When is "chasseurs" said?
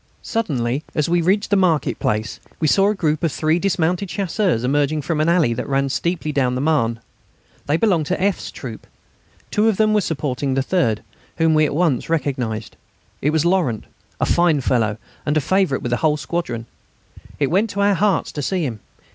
4.09-4.63